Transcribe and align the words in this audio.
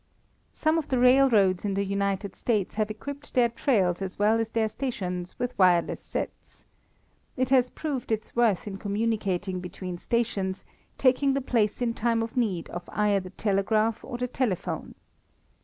Some 0.53 0.79
of 0.79 0.87
the 0.87 0.97
railroads 0.97 1.63
in 1.63 1.75
the 1.75 1.83
United 1.85 2.35
States 2.35 2.73
have 2.73 2.89
equipped 2.89 3.35
their 3.35 3.49
trails 3.49 4.01
as 4.01 4.17
well 4.17 4.39
as 4.39 4.49
their 4.49 4.67
stations 4.67 5.37
with 5.37 5.55
wireless 5.59 5.99
sets. 6.01 6.65
It 7.37 7.49
has 7.51 7.69
proved 7.69 8.11
its 8.11 8.35
worth 8.35 8.65
in 8.65 8.77
communicating 8.77 9.59
between 9.59 9.99
stations, 9.99 10.65
taking 10.97 11.35
the 11.35 11.39
place 11.39 11.83
in 11.83 11.93
time 11.93 12.23
of 12.23 12.35
need 12.35 12.67
of 12.71 12.89
either 12.91 13.19
the 13.19 13.29
telegraph 13.29 14.03
or 14.03 14.17
the 14.17 14.27
telephone. 14.27 14.95